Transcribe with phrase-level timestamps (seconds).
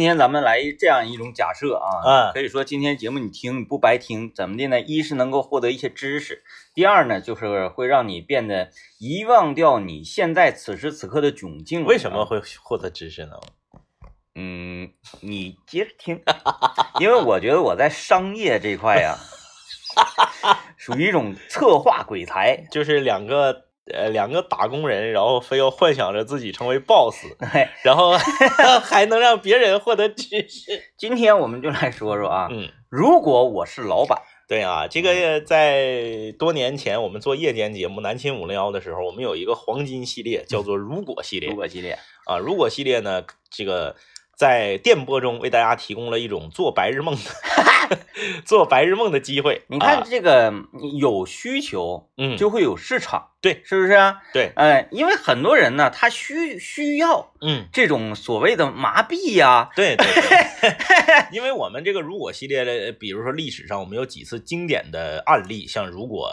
[0.00, 4.80] 今天咱们来这样一种假设啊，嗯可以说今天节目你听你不白听，怎么的呢？
[4.80, 6.42] 一是能够获得一些知识，
[6.74, 11.84] 第二呢就是会让你变得遗忘掉你现在此时此刻的窘境。
[11.84, 12.24] 为什么？
[12.24, 13.32] 会获得知识呢？
[14.36, 14.90] 嗯，
[15.20, 16.22] 你接着听，
[16.98, 19.18] 因为我觉得我在商业这块呀、
[20.78, 22.56] 属于一种策划鬼才。
[22.70, 27.24] 就是两个呃两个打工人，然后非要幻想着自己成为 boss，
[27.82, 28.12] 然后
[28.82, 30.82] 还能让别人获得知识。
[30.96, 42.38] 今天我们就来说说啊，嗯，如果我是老板，对啊，这个在多年前我们做夜间节目《南秦五零幺》的时候，我们有一个黄金系列，叫做“如果系列如”果系列，啊。
[42.38, 43.96] 如果系列呢，这个
[44.36, 47.20] 在电波中为大家提供了一种做白日梦的
[48.44, 49.62] 做白日梦的机会。
[49.68, 50.52] 你看啊这个
[50.98, 54.20] 有需求嗯，就会有市场，对，是不是啊？
[54.32, 57.66] 对，哎，因为很多人呢，他需需要嗯。
[57.72, 66.30] 这种所谓的麻痹呀、对对对， 因为我们这个如果系列的，比如说历史上我们有几次经典的案例，像如果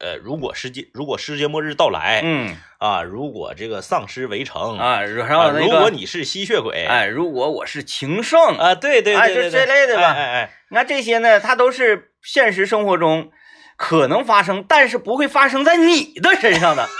[0.00, 13.30] 呃如果世界如果世界末日到来、嗯啊，如果这个丧尸围城啊，然啊后那个，如果你是吸血鬼哎，如果我是情圣，啊，对对哎对就这类的吧哎哎哎，那这些呢，它都是现实生活中
[13.76, 16.88] 可能发生，但是不会发生在你的身上的。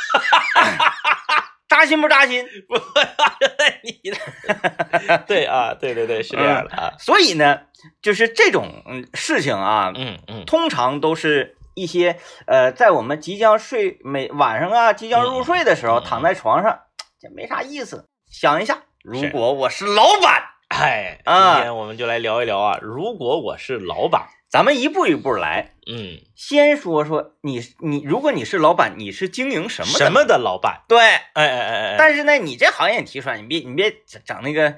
[1.69, 2.45] 扎心不扎心？
[2.69, 7.61] 不在你的， 对啊，对对对，是这样的啊，所以呢，
[8.03, 16.81] 就是这种嗯事情啊，嗯嗯通常都是一些呃，在我们即将睡每晚上啊，即将入睡的时候，躺在床上，
[17.19, 18.07] 这没啥意思。
[18.31, 21.55] 想一下，如果我是老板，哎，啊。
[21.55, 25.75] 今天我们就来聊一聊啊，如果我是老板，咱们一步一步来。
[25.87, 29.99] 嗯，先说说你你，如果你是老板，你是经营什么？
[29.99, 34.75] 什么的老板，对，哎哎哎哎，但是呢，你这行业你提出来，你别你别整整那个，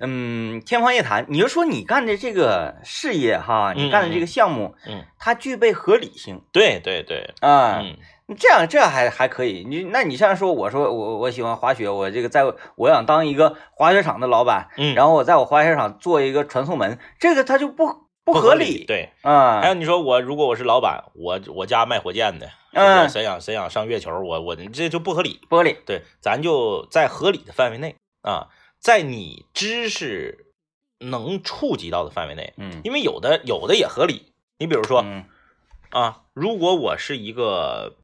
[0.00, 1.26] 嗯，天方夜谭。
[1.28, 7.80] 你就说你干的这个事业哈，你干的这个项目，嗯，它具备合理性对对对，啊。
[7.82, 7.96] 嗯
[8.40, 9.64] 这样这还还可以。
[9.64, 12.42] 你那你像说，我说我我喜欢滑雪，我这个在
[12.74, 17.86] 我想当一个滑雪场的老板，嗯，然后我在我滑雪场做一个传送门，这个它就不
[18.26, 19.08] 不不合理，对。
[19.22, 19.60] 嗯。
[19.62, 25.40] 还有你说我如果我是老板，我我家卖火箭的，嗯谁想谁想上月球，我我这就不合理。
[25.48, 28.48] 不合理，对，咱就在合理的范围内啊，
[28.80, 30.52] 在你知识
[30.98, 34.32] 能触及到的范围内，嗯，因为有的有的也合理。
[34.58, 35.24] 你比如说嗯
[35.90, 37.94] 啊，如果我是一个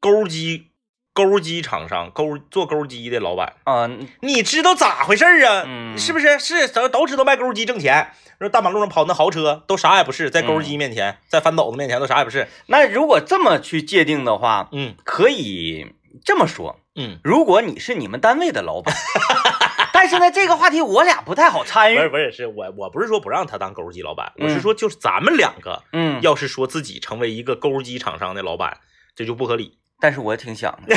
[0.00, 0.69] 钩机
[1.12, 3.90] 钩机厂商，钩做钩机的老板，啊，
[4.20, 5.64] 你知道咋回事儿啊？
[5.66, 6.38] 嗯是不是？
[6.38, 8.12] 是都都知道卖钩机挣钱。
[8.38, 12.48] 说大马路上跑那豪车都啥也不是，在钩机面前，在翻斗子面前都啥也不是。
[12.68, 15.94] 那如果这么去界定的话，嗯可以
[16.24, 16.80] 这么说。
[16.94, 18.94] 嗯，如果你是你们单位的老板，
[19.92, 21.96] 但是呢，这个话题我俩不太好参与。
[21.96, 28.78] 不是不是，是我我不是说不让他当钩机老板，嗯我是说就是咱们两个嗯，要是说自己成为一个钩机厂商的老板，
[29.14, 29.79] 这就不合理。
[30.00, 30.96] 但是我挺想的，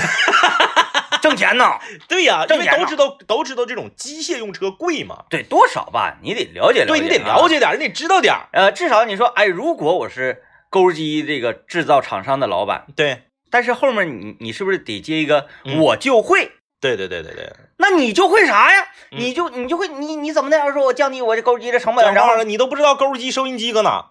[1.22, 1.66] 挣钱呢。
[2.08, 7.00] 对呀、因为都知道都知道这种机械用车贵嘛，对，多少吧，你得了解了解。
[7.00, 7.60] 对你得了解。
[7.60, 8.48] 点儿，你得知道点儿。
[8.54, 16.52] 呃，至少你说，哎，如果我是钩机这个制造厂商的老板，对但是后面你你是不是得接一个嗯我就会？
[16.82, 18.82] 对对对对对，那你就会啥呀？
[19.12, 24.08] 嗯你就你就会你你怎么那样说我降低我这钩机的成本，然后你都不知道钩机收音机搁哪，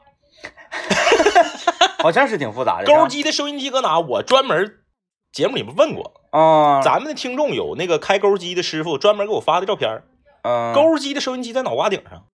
[1.98, 2.84] 好像是挺复杂的。
[2.94, 3.98] 钩机的收音机搁哪？
[3.98, 4.78] 我专门
[5.32, 10.04] 节目里面问过，啊，咱们的听众有那个开钩机的师傅，专门给我发的照片儿。
[10.43, 12.25] 嗯钩机的收音机在脑瓜顶上，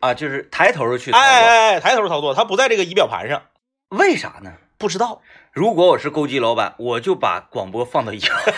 [0.00, 1.24] 啊，就是抬头去操作。
[1.24, 3.42] 哎哎哎，抬头操作，它不在这个仪表盘上，
[3.88, 4.52] 为啥呢？
[4.76, 5.22] 不知道。
[5.52, 8.52] 如果我是钩机老板，我就把广播放到一块儿，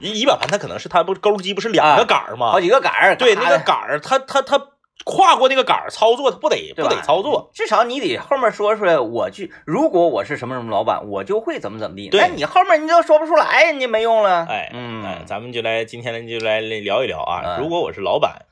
[0.00, 2.50] 仪仪表盘它可能是它不钩机不是两个杆儿吗？
[2.50, 3.14] 好几个杆儿。
[3.14, 4.58] 对，那个杆儿，它它它
[5.04, 7.50] 跨过那个杆儿操作，他不得不得操作。
[7.54, 12.08] 至少你得后面说出来，我去，如果我是什么什么老板，我就会怎么怎么地。
[12.10, 14.44] 对那你后面你都说不出来，你没用了。
[14.48, 17.42] 哎，嗯，哎，咱们就来今天就来聊一聊啊。
[17.44, 18.46] 嗯如果我是老板，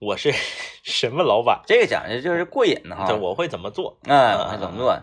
[0.00, 0.32] 我是
[0.82, 1.60] 什么老板？
[1.66, 3.04] 这个讲的就是过瘾哈。
[3.06, 3.98] 这我会怎么做？
[4.06, 4.98] 嗯，我会怎么做。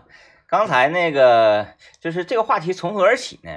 [0.46, 1.66] 刚才那个
[2.00, 3.50] 就是这个话题从何而起呢？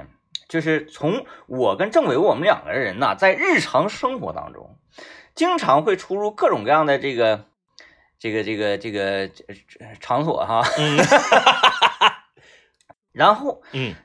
[0.47, 4.76] 就是从我跟政委我们两个人呐，在日常生活当中，
[5.37, 7.45] 经常会出入各种各样的这个
[8.19, 9.29] 这个这个这个
[10.01, 10.61] 场所哈。
[10.77, 10.97] 嗯
[13.13, 13.95] 然后，嗯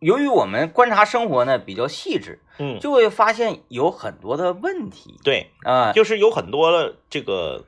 [0.00, 5.92] 由于我们观察生活呢比较细致，嗯，就会发现有很多的问题对，啊。
[5.92, 7.66] 就是有很多这个。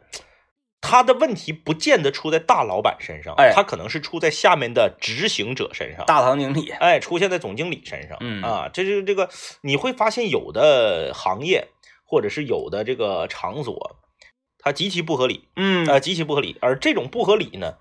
[0.82, 6.06] 他的问题不见得出在大老板身上，哎他可能是出在下面的执行者身上。
[6.06, 9.28] 大堂经理，哎，出现在总经理身上，嗯啊，这就是这个，
[9.60, 11.68] 你会发现有的行业
[12.10, 14.00] 或者是有的这个场所，
[14.58, 16.58] 它极其不合理，嗯呃，极其不合理。
[16.60, 17.74] 而这种不合理呢，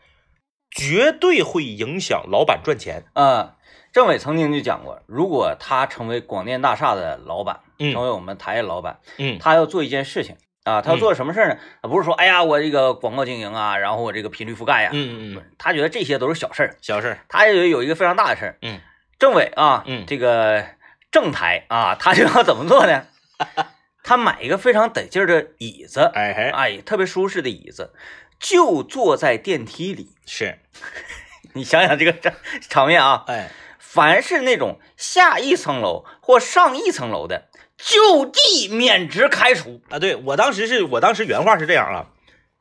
[0.70, 3.06] 绝对会影响老板赚钱。
[3.16, 3.56] 呃，
[3.92, 11.90] 政委曾经就讲过，如果他成为广电大厦的老板，嗯成为我们台的老板，嗯他要做一件事情啊，他要做什么事儿呢？
[11.90, 17.20] 不是说哎呀，我这个广告经营啊，然后我这个频率覆盖呀、嗯嗯嗯，他觉得这些都是小事儿，小事儿。
[17.28, 18.58] 他也有一个非常大的事儿。
[18.62, 18.80] 嗯，
[19.18, 20.64] 政委啊，嗯这个
[21.12, 23.08] 正台啊，他就要怎么做呢？
[24.10, 27.94] 他买一个非常得劲儿的椅子，哎嘿，哎，特别舒适的椅子，
[28.40, 30.16] 就坐在电梯里。
[30.26, 30.58] 是，
[31.54, 32.34] 你想想这个场
[32.68, 39.84] 场面啊，哎，凡是那种下一层楼或上一层楼的，就地免职开除。
[39.90, 42.08] 啊，对我当时是我当时原话是这样啊，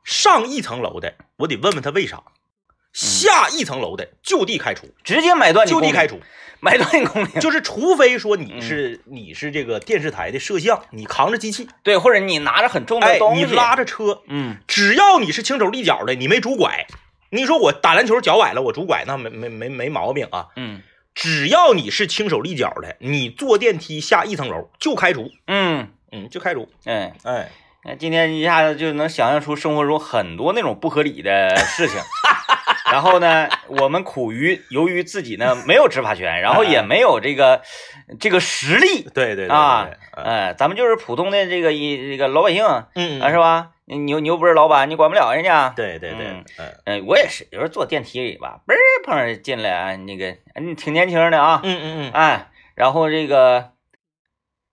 [0.03, 2.25] 上一层楼的，我得问问他为啥；
[2.93, 6.19] 下一层楼的就地开除，直接买断你就地开，除。
[6.61, 16.85] 买断你工龄，就是除非说你是你是这个电视台的摄像，你扛着机器，对，或者你拿着很重的哎，东西，你拉着车，嗯，只要你是轻手利脚的，你没拄拐，
[17.29, 20.47] 你说我打篮球脚崴了，我拄拐那没没没没毛病啊。
[20.57, 20.81] 嗯。
[21.15, 26.67] 只要你是轻手利脚的，你坐电梯下一层楼就开除，嗯，嗯，就开除。
[26.83, 27.49] 哎，哎，
[27.85, 31.97] 那今天一下子就能想象出生活中很多那种不合理的事情。
[32.93, 37.61] 然后呢，我们苦于由于自己呢没有执法权， 然后也没有这个
[38.19, 40.25] 这个实力对对对啊对，对嗯。
[40.25, 43.21] 哎，咱们就是普通的这个一这个老百姓啊，嗯。
[43.29, 43.71] 是吧？
[43.85, 45.69] 你你又你又不是老板，你管不了人家。
[45.75, 46.75] 对对对嗯，嗯。
[46.85, 53.71] 嗯，我也是，有时候坐电梯里吧，嘣儿碰上进来啊，那个你挺年轻的啊，嗯嗯哎，然后这个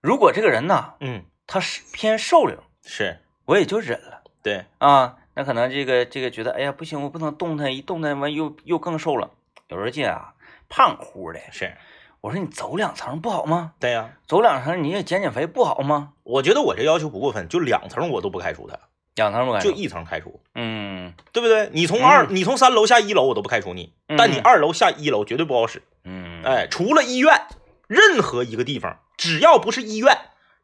[0.03, 3.21] 如果这个人呢，嗯，他是偏瘦溜，是。
[3.47, 4.23] 我也就忍了。
[4.43, 9.31] 对，啊，那可能这个这个觉得，哎呀，不行，我不能动弹，一动弹完又又更瘦了。
[9.69, 10.33] 有人进啊，
[10.69, 11.77] 胖乎的，是，
[12.23, 13.73] 我说你走两层不好吗？
[13.79, 14.11] 对呀。
[14.27, 16.15] 走两层你也减减肥不好吗？
[16.23, 18.79] 我觉得我这要求不过分，就两层我都不开除他，
[19.15, 21.69] 两层不敢就一层开除，嗯对不对？
[21.73, 25.83] 你从二，你从三楼下一楼我都不开除你，但你嗯二楼下一楼绝对不好使。
[26.05, 27.47] 嗯，哎，除了医院，
[27.87, 30.17] 任何一个地方，只要不是医院，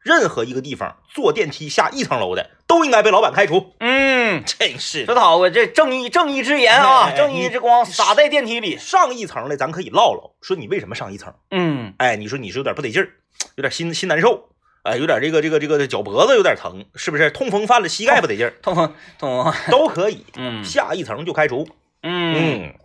[0.03, 3.73] 任何一个地方坐电梯下一层楼的，都应该被老板开除。
[3.79, 8.77] 嗯，真是说得好，我这正义正义之言啊，正义之光洒在电梯里。
[8.77, 11.33] 上一层的，咱可以唠唠，说你为什么上一层？
[11.51, 13.09] 嗯哎，你说你是有点不得劲儿，
[13.55, 14.49] 有点心心难受，
[14.83, 17.31] 哎，有点这个这个这个脚脖子有点疼，是不是？
[17.31, 20.25] 痛风犯了，膝盖不得劲儿，痛风痛风，都可以。
[20.35, 21.67] 嗯下一层就开除。
[22.01, 22.75] 嗯，嗯，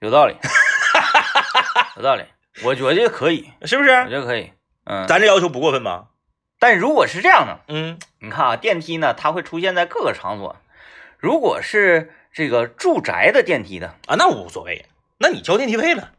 [0.00, 0.36] 有道理，
[1.96, 2.22] 有道理，
[2.62, 3.90] 我觉得可以，是不是？
[3.90, 4.52] 我觉得可以。
[4.84, 6.06] 嗯，咱这要求不过分吧？
[6.62, 7.58] 但如果是这样呢？
[7.66, 10.54] 嗯你看啊，电梯呢，它会出现在各个场所。
[11.18, 14.86] 如果是这个住宅的电梯的，啊，那无所谓，
[15.18, 16.12] 那你交电梯费了，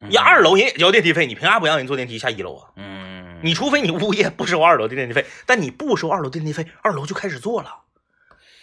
[0.00, 2.70] 嗯你二楼人也交电梯费，你凭啥不让人坐电梯下一楼啊？
[2.76, 7.80] 嗯，你除非你物业不收二楼的电梯费，但你不收二楼电梯费，二楼就开始做了。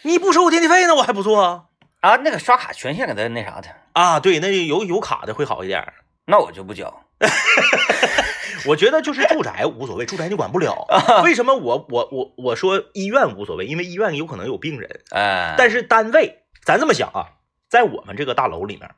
[0.01, 1.65] 你不收我电梯费呢，我还不做啊？
[1.99, 5.93] 啊，那个刷卡权限给他那啥的，啊，对，那有有卡的会好一点。
[6.25, 7.03] 那我就不交。
[8.65, 10.87] 我觉得就是住宅无所谓，住宅你管不了。
[11.23, 13.65] 为什么我我我我说医院无所谓？
[13.65, 17.37] 因为医院有可能有病人，哎，但是单位咱这么想啊，
[17.69, 18.89] 在我们这个大楼里面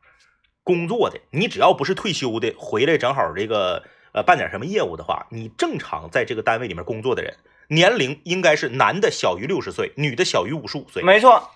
[0.63, 3.83] 工作的，你只要不是退休的，回来正好这个
[4.13, 7.35] 呃办点什么业务的话，你正常在这个单位里面工作的人，
[7.69, 11.03] 年龄应该是男的小于六十岁，女的小于五十五岁。
[11.03, 11.51] 没错，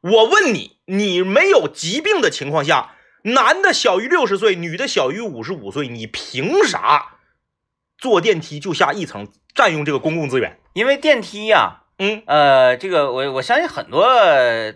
[0.00, 2.94] 我问你，你没有疾病的情况下，
[3.24, 7.16] 男的小于六十岁，女的小于五十五岁，你凭啥
[8.00, 10.58] 坐电梯就下一层，占用这个公共资源？
[10.72, 14.08] 因为电梯呀、嗯呃，这个我我相信很多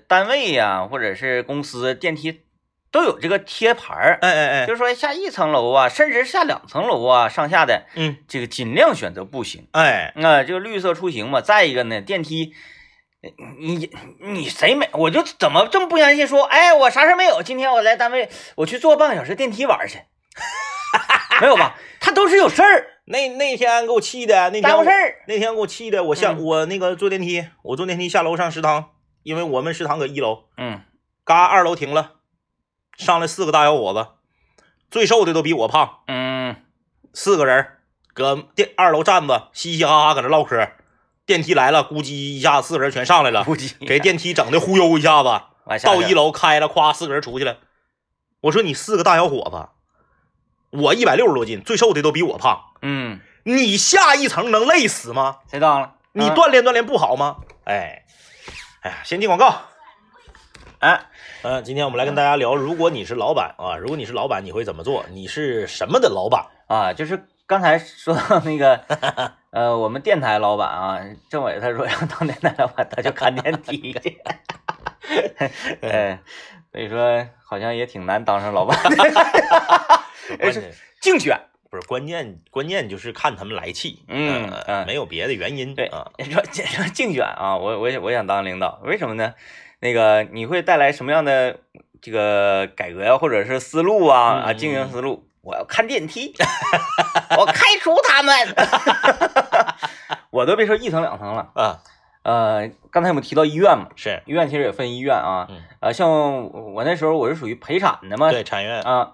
[0.06, 2.42] 单位呀、或者是公司电梯
[2.90, 9.66] 都有这个贴牌儿，哎哎哎，就是说下一层楼啊，甚至下两层楼啊，上下的嗯这个尽量选择步行。
[9.72, 11.40] 哎，那、这个绿色出行嘛。
[11.40, 12.52] 再一个呢，电梯，
[13.22, 13.90] 呃你
[14.20, 14.88] 你谁没？
[14.92, 19.98] 我就怎么这么不相信说，哎，我啥事儿没有，今天我来单位，我去坐半个小时电梯玩儿去，
[21.40, 21.76] 没有吧？
[22.00, 25.24] 他都是有事儿，那那天给我气的，那天耽误事儿。
[25.28, 28.90] 那天给我气的，我下、嗯我那个坐电梯，我坐电梯下楼上食堂，
[29.22, 30.80] 因为我们食堂搁一楼，嗯，
[31.24, 32.12] 嘎二楼停了，
[32.96, 34.08] 上来四个大小伙子，
[34.90, 36.56] 最瘦的都比我胖，嗯，
[37.12, 37.66] 四个人
[38.14, 40.70] 搁电二楼站着，嘻嘻哈哈搁那唠嗑。
[41.26, 47.58] 电梯来了，咕叽一下，四个人全上来了，咕叽给电梯整的忽悠一下子，下到一楼开了，夸，四个人出去了。
[48.42, 49.68] 我说你四个大小伙子，
[50.76, 55.36] 我一百六十多斤，最瘦的都比我胖，嗯，你下一层能累死吗？
[55.48, 55.94] 谁当了？
[56.12, 57.36] 你啊锻炼锻炼不好吗？
[57.64, 58.04] 哎，
[58.82, 59.54] 哎呀，先进广告。
[60.80, 61.00] 哎，
[61.42, 65.06] 呃，今天我们来跟大家聊，如果你是老板啊，如果你是老板，你会怎么做？
[65.12, 66.44] 你是什么的老板？
[66.66, 68.80] 啊，就是刚才说到那个，
[69.50, 70.98] 呃，我们电台老板啊，
[71.30, 74.20] 政委他说要当电台老板，他就看电梯去。
[75.82, 76.18] 哎，
[76.72, 79.93] 所以说好像也挺难当上老板的。
[80.38, 81.38] 关键竞选，
[81.70, 89.34] 不是关键，关键就是看他们来气，嗯呃嗯没有别的原因，对啊，说说竞选啊，我我我想当领导，为什么呢？
[89.80, 91.58] 那个你会带来什么样的
[92.00, 95.28] 这个改革呀，或者是思路啊啊，嗯经营思路？
[95.42, 96.32] 我要看电梯，
[97.36, 98.34] 我开除他们。
[100.30, 101.78] 我都别说一层两层了，啊，
[102.22, 109.12] 呃，刚才我们提到医院嘛，是医院其实也分医院啊，嗯呃，像我那时候我是属于陪产的嘛，对产院，啊，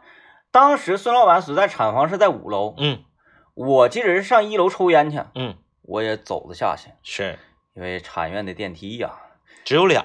[0.50, 3.04] 当时孙老板所在产房是在五楼，嗯。
[3.54, 7.38] 我记得是上一楼抽烟去，嗯，我也走着下去，是。
[7.74, 9.10] 因为产院的电梯呀、
[9.64, 10.02] 只有俩，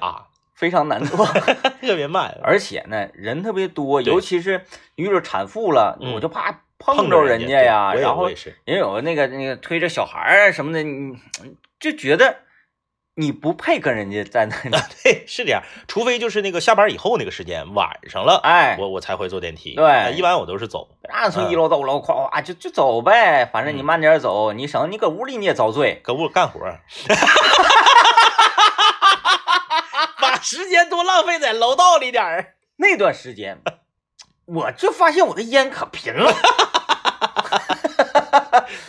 [0.54, 1.26] 非常难坐，
[1.82, 8.32] 特别慢，而且呢人特别多，对尤其是遇着产妇了，嗯我就怕碰碰着人家人呀，对我也然后我
[8.66, 11.18] 也有那个那个推着小孩儿啊什么的，你
[11.80, 12.40] 就觉得
[13.18, 26.02] 你不配跟人家在那里， 对，是这样，除非就是那个下班以后那个时间，晚上了，哎，我我才会坐电梯，对呃一般我都是走，那从一楼到五楼，夸夸就就走呗，反正你嗯慢点走，你省你搁屋里你也遭罪。
[26.04, 26.82] 搁屋干活儿，
[30.20, 32.56] 把时间多浪费在楼道里点儿。
[32.78, 33.62] 那段时间，
[34.46, 36.34] 我就发现我的烟可贫了。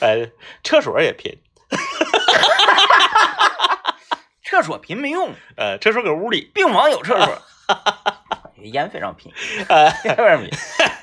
[0.00, 0.28] 呃，
[0.64, 1.38] 厕所也拼，
[4.48, 7.42] 厕所贫没用，呃，厕所搁屋里，病房有厕所。
[8.62, 9.32] 烟非常贫，
[9.68, 10.50] 呃， 非常贫。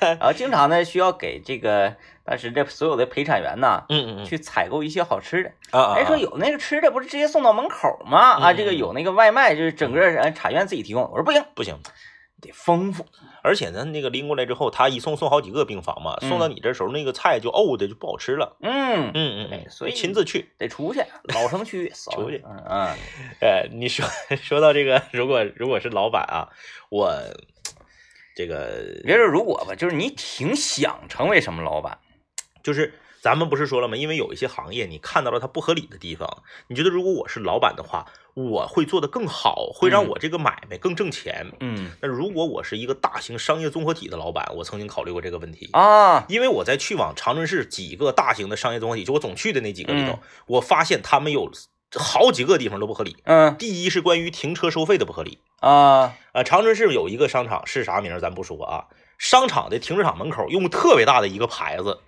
[0.00, 5.50] 然后经常呢需要给这个当时这所有的陪产员呐，嗯嗯去采购一些好吃的。
[5.70, 8.18] 啊啊，哎，说有那个吃的不是直接送到门口吗？
[8.40, 11.04] 啊，嗯这个有那个外卖，就是整个呃产院自己提供。
[11.04, 11.78] 我说不行，不行，
[12.44, 13.04] 得丰富。
[13.42, 18.56] 而且呢，那个拎过来之后，他一送送好几个病房嘛，嗯送到你这时候，那个菜就沤的就不好吃了。
[18.60, 20.50] 嗯，嗯嗯所以亲自去。
[20.58, 21.00] 得出去，
[21.34, 22.96] 老城区 扫出去嗯嗯
[23.40, 24.06] 呃，你说
[24.42, 26.48] 说到这个，如果如果是老板啊，
[26.90, 27.12] 我
[28.36, 31.98] 这个别说如果吧，就是你挺想成为什么老板，
[32.62, 32.94] 就是
[33.24, 33.96] 咱们不是说了吗？
[33.96, 38.04] 因为有一些行业你看到了它不合理的地方，你觉得如果我是老板的话，
[38.34, 41.50] 我会做得更好，会让嗯我这个买卖更挣钱。
[41.60, 45.70] 嗯那如果我是一个大型商业综合体的老板，我曾经考虑过这个问题。
[45.72, 51.50] 啊，因为我在去往长春市几个大型的商业综合体，就我总去的那几个里头，嗯我发现他们有
[51.96, 53.16] 好几个地方都不合理。
[53.24, 55.38] 嗯第一是关于停车收费的不合理。
[55.60, 58.84] 啊，呃，长春市有一个商场是啥名儿咱不说啊，
[59.16, 62.00] 商场的停车场门口用特别大的一个牌子，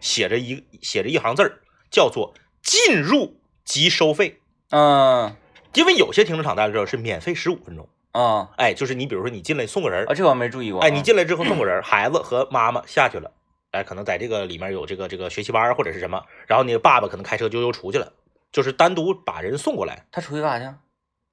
[0.00, 4.40] 写着一写着一行字儿，叫做“进入即收费
[4.70, 5.36] 嗯”。
[5.74, 10.86] 因为有些停车场大家知道是免费十五分钟，啊哎，就是你比如说你进来送个人儿啊，，这我没注意过啊。
[10.86, 13.30] 哎，你进来之后送个人儿，孩子和妈妈下去了，
[13.70, 18.12] 哎，可能在这个里面有这个这个学习班儿或者是什么，然后你爸爸可能开车就又出去了，
[18.50, 20.76] 就是单独把人送过来，他出去干啥去？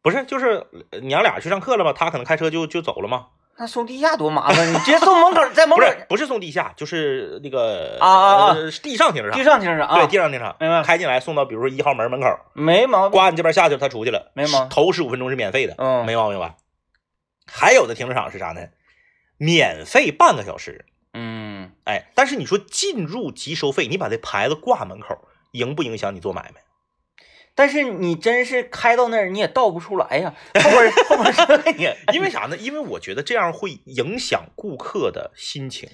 [0.04, 1.94] 不是，就是呃娘俩去上课了吗？
[1.94, 3.30] 他可能开车就就走了吗？
[3.60, 13.20] 那送地下多麻烦，你直接送门口，在门口不是，不是送地下，就是那个啊啊啊呃地上停车场地，上停车场啊，对，地上停车场，明白开进来送到比如说一号门门口，没毛病。
[13.20, 16.56] 呱，你这边下去了，他出去了，没毛病头十五分钟是免费的，嗯没毛病吧？
[17.52, 18.62] 还有的停车场是啥呢？
[19.38, 25.18] 免费半个小时，嗯，哎，但是你说进入即收费，你把这牌子挂门口，
[25.54, 26.62] 影不影响你做买卖？
[27.58, 30.34] 但是你真是开到那儿你也倒不出来呀，
[30.64, 31.42] 后边后边是
[31.78, 32.56] 你， 因为啥呢？
[32.56, 35.90] 因为我觉得这样会影响顾客的心情。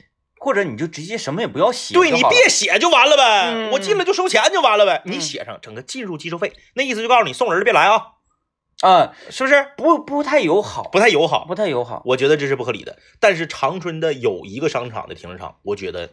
[0.46, 5.02] 或者你就直接什么也不要写，对你别写就完了呗，嗯我进来就收钱就完了呗。
[5.06, 8.08] 你嗯写上整个进入即收费，那意思就告诉你送人的别来啊，
[8.82, 9.68] 啊，是不是？
[9.78, 11.46] 不不太友好，不太友好。
[11.46, 12.02] 不太友好。
[12.04, 12.98] 我觉得这是不合理的。
[13.22, 16.10] 但是长春的有一个商场的停车场，我觉得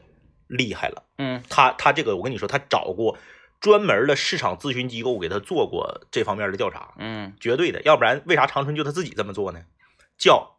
[0.47, 1.02] 厉害了。
[1.19, 3.19] 嗯他他这个，我跟你说，他找过
[3.61, 7.83] 专门的市场咨询机构给他做过这方面的调查，嗯绝对的。
[7.83, 9.61] 要不然为啥长春就他自己这么做呢？
[10.19, 10.57] 叫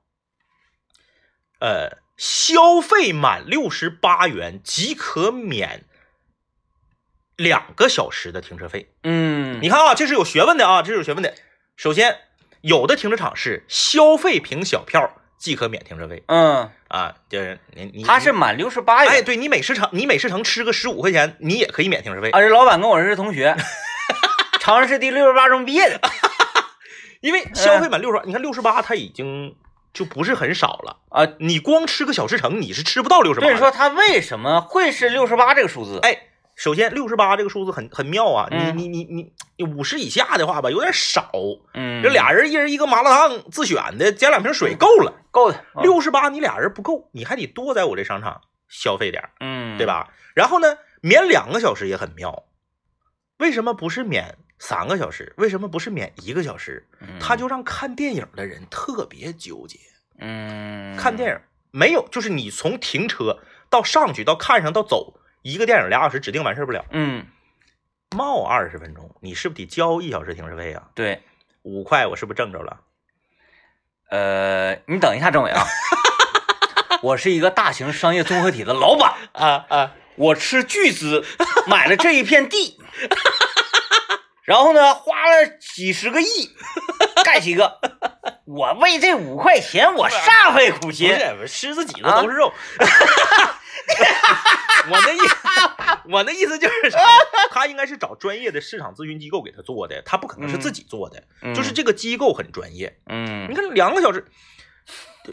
[1.59, 5.85] 呃，消费满六十八元即可免
[7.35, 8.93] 两个小时的停车费。
[9.03, 11.35] 嗯，你看啊，这是有学问的啊，这是有学问的。
[11.75, 12.19] 首先，
[12.61, 19.25] 有的停车场是消费凭小票即可免停车费嗯，啊，就是你你他是满六十八哎，元。
[19.25, 23.57] 对你美食城你美食城吃个十五块钱，你也可以免停车费，啊，这老板跟我是同学，
[24.61, 25.99] 长春市第六十八中毕业的。
[27.21, 29.55] 因为消费满六十八，你看六十八它已经
[29.93, 31.27] 就不是很少了啊。
[31.39, 33.47] 你光吃个小吃城，你是吃不到六十八。
[33.47, 35.99] 所以说，他为什么会是六十八这个数字？
[36.03, 36.17] 哎，
[36.61, 41.31] 首先六十八这个数字很很妙啊，嗯你你你你你五十以下的话吧，有点少。
[41.73, 45.11] 嗯，这俩人一人一个麻辣烫自选的，加两瓶水够了。
[45.31, 45.57] 够的。
[45.57, 49.87] 啊六十八你俩人不够，你还得多在我这商场消费点，嗯，对？
[49.87, 50.13] 吧？
[50.35, 52.43] 然后呢，免两个小时也很妙，
[53.39, 55.33] 为什么不是免三个小时？
[55.37, 56.87] 为什么不是免一个小时？
[56.99, 59.79] 嗯他就让看电影的人特别纠结。
[60.19, 61.39] 嗯看电影
[61.71, 66.85] 没有，就是你从停车到上去到看上到走，一个电影俩小时指定完事儿不了。
[66.91, 67.25] 嗯
[68.15, 70.83] 冒二十分钟，你是不是得交一小时停车费啊？
[70.93, 71.23] 对，
[71.61, 72.81] 五块，我是不是挣着了？
[74.09, 75.63] 呃，你等一下，政委啊，
[77.01, 79.91] 我是一个大型商业综合体的老板， 啊啊！
[80.15, 81.25] 我斥巨资
[81.67, 82.77] 买了这一片地，
[84.43, 86.25] 然后呢，花了几十个亿
[87.23, 87.79] 盖几个，
[88.43, 91.07] 我为这五块钱我煞费苦心。
[91.17, 92.51] 是，不是狮子脊子啊都是肉。
[94.89, 95.19] 我那意，
[96.11, 96.99] 我那意思就是啥？
[97.51, 101.23] 他应该是找专业的市场咨询机构给他做的，他不可能是自己做的。
[101.41, 102.97] 嗯就是这个机构很专业。
[103.07, 104.25] 嗯你嗯看两个小时，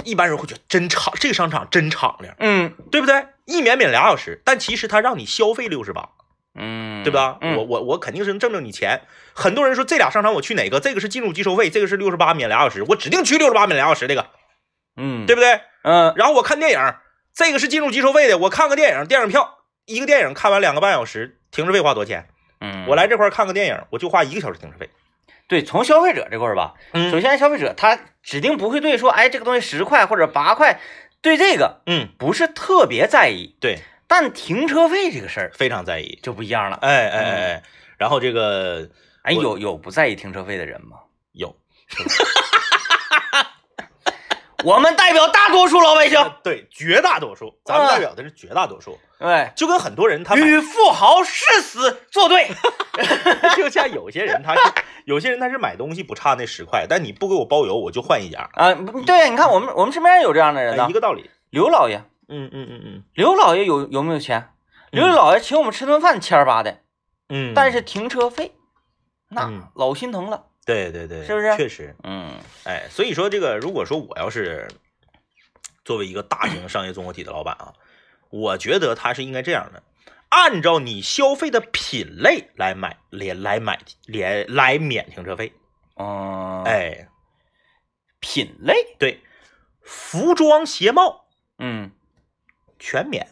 [0.04, 3.26] 一般人会觉得真敞，这个商场真敞亮，嗯对不对？
[3.46, 6.10] 一免免俩小时，但其实他让你消费六十八，
[6.54, 7.38] 嗯，对吧？
[7.40, 9.00] 嗯我我我肯定是能挣着你钱。
[9.34, 10.78] 很多人说这俩商场我去哪个？
[10.80, 14.26] 这个是进入即收费，这个是六十八免俩小时，我指定去六十八免俩小时这个，
[14.96, 15.62] 嗯对不对？
[15.82, 16.78] 嗯然后我看电影，
[17.34, 22.28] 这个是进入机收费的，我看个电影，电影票一个电影看完两个半小时，停车费花多少钱？
[22.60, 24.90] 嗯，我来这块儿看个电影，我就花一个小时停车费。
[25.46, 30.80] 对从消费者这块儿吧，嗯首先消费者他指定不会对说，哎，这个东西十块或者八块，
[31.22, 36.18] 对这个嗯，不是特别在意，对，但停车费这个事儿非常在意。
[36.22, 36.76] 就不一样了。
[36.82, 37.62] 哎哎哎哎，
[37.96, 38.90] 然后这个
[39.22, 40.98] 哎，有有不在意停车费的人吗？
[41.32, 41.56] 有，
[44.64, 52.50] 我们代表大多数老百姓，对，绝大多数，咱们啊代表的是绝大多数，对，就跟很多人他与富豪誓死作对。
[53.56, 54.60] 就像有些人他是
[55.04, 60.92] 有些人他是买东西不差那十块，但你不给我包邮，我就换一家，啊，不对，你看我们我们身边有这样的人呢哎一。
[60.92, 61.30] 个道理。
[61.50, 61.98] 刘老爷，
[62.28, 64.50] 嗯嗯嗯嗯刘老爷有有没有钱？
[64.90, 66.78] 刘老爷请我们吃顿饭千儿八的，
[67.28, 68.52] 嗯，但是停车费，
[69.30, 70.46] 那嗯老心疼了。
[70.68, 71.56] 对对对，是不是？
[71.56, 72.38] 确实，嗯。
[72.64, 74.68] 哎，所以说这个，如果说我要是
[75.82, 77.72] 作为一个大型商业综合体的老板啊，
[78.28, 79.82] 我觉得他是应该这样的，
[80.28, 85.54] 按照你消费的品类来买，连来买连来免停车费。
[85.96, 87.08] 嗯，，哎，
[88.20, 89.20] 品类，对，
[89.80, 91.24] 服装鞋帽
[91.58, 91.90] 嗯。
[92.78, 93.26] 全免。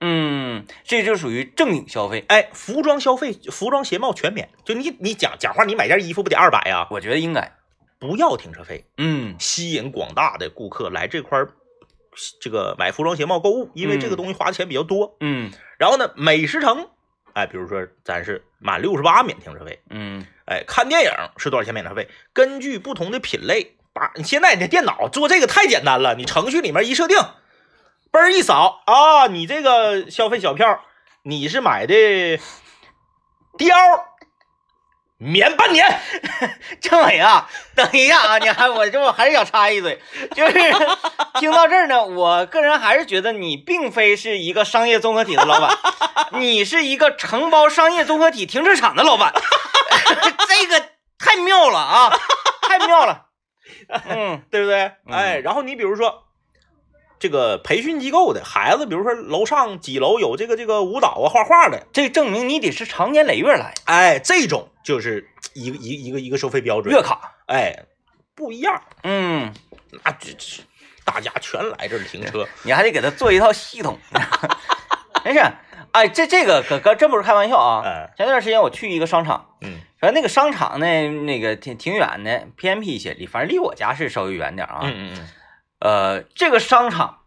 [0.00, 2.24] 嗯，这就属于正经消费。
[2.28, 4.48] 哎，服装消费，服装鞋帽全免。
[4.64, 6.86] 就你你讲讲话，你买件衣服不得二百呀？
[6.90, 7.52] 我觉得应该，
[7.98, 11.52] 不要停车费，嗯吸引广大的顾客来这块儿，
[12.40, 15.16] 这个买服装鞋帽购物，因为这个嗯东西花的钱比较多。
[15.20, 16.88] 嗯然后呢，美食城，
[17.34, 22.08] 哎，比如说咱是满六十八免停车费，嗯哎，看电影是多少钱免车费？
[22.32, 27.16] 根据不同的品类，把你现在你的电脑做这个太简单了，你程序里面一设定，
[28.12, 30.80] 嘣儿一扫啊，你这个消费小票，
[31.22, 31.94] 你是买的
[33.56, 33.72] 貂，
[35.18, 36.00] 免半年。
[36.80, 40.00] 政委啊，等一下啊，你还我这我还是想插一嘴，
[40.34, 40.52] 就是
[41.38, 45.76] 听到这儿呢，我个人还是觉得你并非是一个商业综合体的老板，
[46.32, 49.32] 你是一个承包商业综合体停车场的老板，
[50.48, 52.18] 这个太妙了啊，
[52.62, 53.26] 太妙了，
[54.08, 54.92] 嗯对不对？
[55.06, 56.24] 嗯哎，然后你比如说
[57.20, 63.74] 这个培训机构的孩子，比如说楼上几楼有这个这个舞蹈啊、画画的，这证明你得是长年累月来。
[63.84, 67.84] 哎，这种就是一个一一个一个收费标准，月卡，哎
[68.34, 69.52] 不一样，嗯，
[70.02, 70.62] 那这这
[71.04, 73.98] 大家全来这儿停车，你还得给他做一套系统，
[75.22, 75.40] 没事，
[75.92, 78.10] 哎，这这个可可真不是开玩笑啊，哎。
[78.16, 79.46] 前段时间我去一个商场。
[79.60, 80.86] 嗯反正那个商场呢，
[81.26, 84.80] 那个挺挺远的，偏僻一些，离反正离我家是稍微远点啊。
[84.84, 85.28] 嗯嗯嗯，
[85.80, 87.20] 呃，这个商场，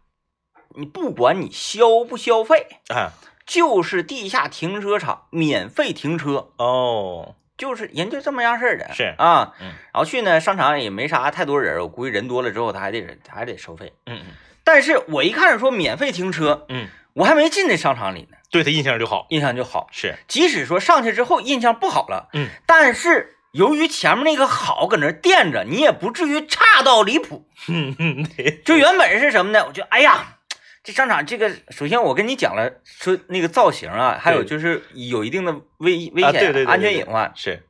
[0.76, 3.10] 你不管你消不消费，哎
[3.46, 8.90] 就是地下停车场免费停车，哦，就是人就这么样式儿的。
[8.94, 13.92] 是啊，嗯然后去呢，商场也没啥太多人，我估计人多了之后他还得还得收费。
[14.06, 14.32] 嗯嗯
[14.64, 19.88] 但是我一看说免费停车，嗯，我还没进那商场里呢，对他印象就好，印象就好。
[19.92, 27.48] 是，即使说上去之后印象不好了，嗯，但是由于前面那个好搁那垫着，你也不至于差到离谱。
[27.68, 28.26] 嗯嗯，
[28.64, 29.64] 就原本是什么呢？
[29.66, 30.38] 我觉得，哎呀，
[30.82, 37.62] 这商场这个，首先我跟你讲了，说那个造型啊，还有就是有一定的危危险、啊对对对对安全隐患是，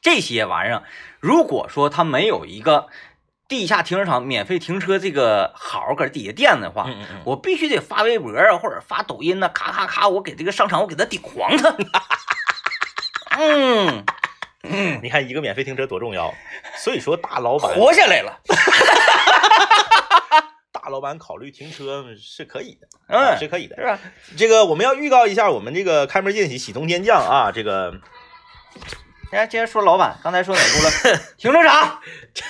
[0.00, 0.84] 这些玩意儿，
[1.20, 2.88] 如果说它没有一个
[3.46, 11.76] 地下停车场免费停车这个好搁底下垫的话，嗯嗯嗯，我必须得发微博啊，或者发抖音呐、咔咔咔，我给这个商场我给它顶黄它。
[13.38, 14.04] 嗯
[14.62, 16.34] 嗯，你看一个免费停车多重要，
[16.76, 18.40] 所以说大老板活下来了。
[20.72, 23.76] 大老板考虑停车是可以的，啊嗯，是可以的。
[23.76, 23.98] 是吧？
[24.36, 27.52] 这个我们要预告一下，我们这个开门见喜，喜从天降啊！
[27.52, 27.94] 这个
[29.32, 31.20] 哎，接着说老板，刚才说哪屋了？
[31.38, 32.00] 停车场
[32.34, 32.44] 这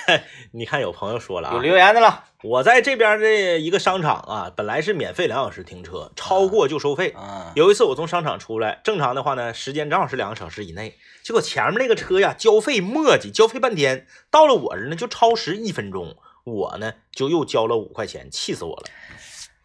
[0.51, 7.09] 你看有朋友说了啊，有留言的了我在这边的一个商场啊，本来是免费两小时停车，超过就收费。
[7.09, 18.83] 啊，有一次我从商场出来，正常的话呢，时间正好是两个小时以内，结果前面那个车呀，交费磨叽，交费半天，到了我这儿呢就超时一分钟，我呢就又交了五块钱，气死我了。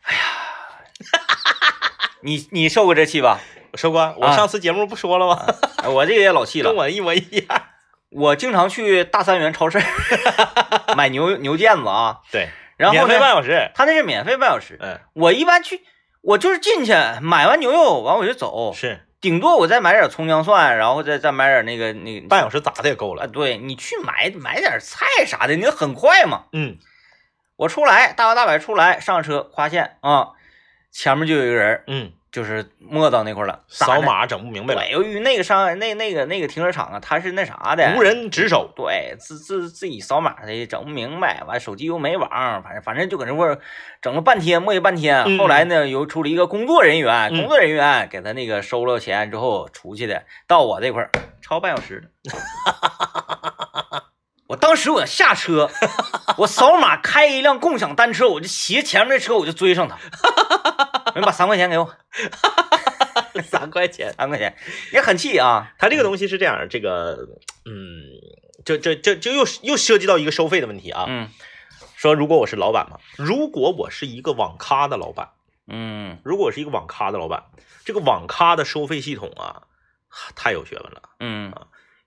[0.02, 0.20] 哎呀
[2.22, 3.40] 你你受过这气吧？
[3.74, 5.46] 收官，我啊上次节目不说了吗？
[5.78, 6.76] 哎我这个也老气了跟。
[6.76, 7.62] 我一模一样。
[8.10, 9.82] 我经常去大三元超市
[10.96, 13.70] 买牛牛腱子啊，对，然后免费呢半小时。
[13.74, 14.78] 他那是免费半小时。
[14.80, 15.82] 嗯，我一般去，
[16.22, 23.28] 我就是进去买完牛肉，完我就走，是顶多我再买点葱姜蒜，然后再再买点那个那个 半小时咋的也够啊，了。
[23.28, 26.44] 对你去买买点菜啥的，你很快嘛。
[26.52, 26.76] 嗯，
[27.56, 30.30] 我出来大摇大摆出来上车，发现啊，
[30.92, 38.70] 前面就有一个人，嗯，就是没到那块儿了，扫码整不明白了，对，由于那个商那那个那个停车场啊，它是那啥的，无人值守。
[38.76, 42.28] 对，自自自己扫码的整不明白，完手机又没网，
[42.62, 43.58] 反正反正就搁那块儿
[44.02, 45.24] 整了半天，磨叽半天。
[45.26, 52.10] 嗯后来呢，又出了一个工作人员，嗯工作人员给他那个收了钱之后出去的，到我这块儿超半小时了。
[54.48, 55.70] 我当时我下车，
[56.36, 59.96] 我扫码开一辆共享单车，我就骑前面的车，我就追上他，
[61.16, 61.94] 人把三块钱给我，
[63.42, 64.12] 三块钱。
[64.16, 64.56] 三块钱
[64.92, 65.72] 也很气啊。
[65.78, 67.28] 他这个东西是这样，这个，
[67.64, 68.20] 嗯，
[68.64, 71.06] 这这这这又又涉及到一个收费的问题啊。
[71.08, 71.28] 嗯
[71.96, 75.30] 说如果我是老板嘛，如果我是一个网咖的老板，
[75.66, 77.44] 嗯如果我是一个网咖的老板，
[77.86, 79.62] 这个网咖的收费系统啊，
[80.36, 81.02] 太有学问了。
[81.20, 81.54] 嗯，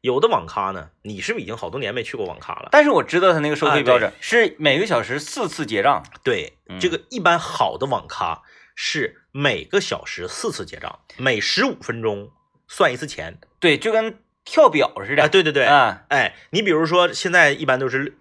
[0.02, 2.70] 有的网咖呢，你是不是已经好多年没去过网咖了？
[2.72, 6.04] 但是我知道他那个收啊费标准是每个小时四次结账。
[6.24, 8.44] 对，嗯这个一般好的网咖
[8.82, 12.32] 是每个小时四次结账，每十五分钟
[12.66, 13.38] 算一次钱。
[13.60, 15.24] 对，就跟跳表似的。
[15.24, 18.14] 啊，对对对，啊，哎，你比如说现在一般都是六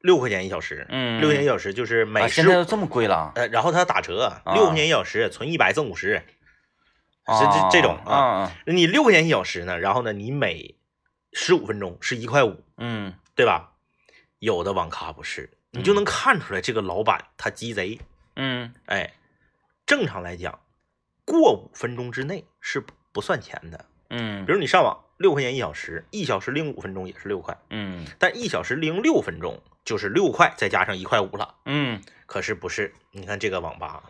[0.00, 6.22] 六块钱一小时，嗯，六块钱一小时就是每啊，十现在都这么贵了啊，呃，然后他打折，啊六块钱一小时，存一百赠五十，
[7.26, 8.14] 是啊这这种啊。
[8.14, 10.76] 啊，你六块钱一小时呢，然后呢，你每
[11.32, 13.72] 十五分钟是一块五，嗯对吧？
[14.40, 17.98] 有的网咖不是，你就能看出来这个老板他鸡贼。
[18.36, 19.14] 嗯哎，
[19.92, 20.58] 正常来讲，
[21.26, 23.84] 过五分钟之内是不不算钱的。
[24.08, 31.56] 嗯比如你上网六块钱一小时，一小时零五分钟也是六块，嗯但一小时零六分钟就是六块，再加上一块五了。
[31.66, 32.94] 嗯可是不是？
[33.10, 34.04] 你看这个网吧，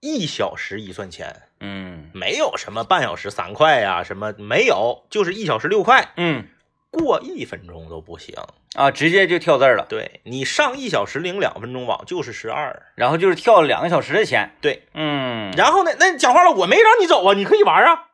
[0.00, 6.46] 一小时一算钱，嗯没有什么半小时三块呀、什么没有，就是一小时六块，嗯
[6.90, 8.34] 过一分钟都不行。
[8.76, 14.52] 啊，直接就跳字儿了，对你上一小时零两分钟网就是十二，然后就是跳两个小时的钱。
[14.60, 18.08] 对，嗯，然后呢，那你讲话了，我没让你走啊，你可以玩啊，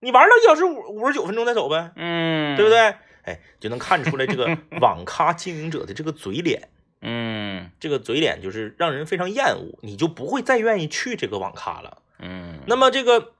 [0.00, 2.70] 你玩到一小时五五十九分钟再走呗，嗯，对不？
[2.70, 2.94] 对？
[3.24, 6.68] 哎，就能看出来这个 网咖经营者的这个嘴脸，
[7.02, 11.98] 嗯这个嘴脸就是让人非常厌恶，你就不会再愿意去这个网咖了。
[12.20, 13.32] 嗯，那么这个，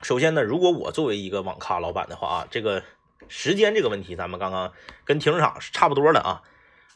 [0.00, 2.82] 首先呢，如果我作为一个网咖老板的话啊，这个
[3.28, 4.72] 时间这个问题，咱们刚刚
[5.04, 6.42] 跟停车场是差不多的啊，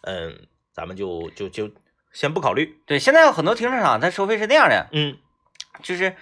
[0.03, 1.71] 嗯，咱们就就就
[2.13, 5.17] 先不考虑，对，现在有很多停车场它收费是那样的，嗯
[5.83, 6.15] 就是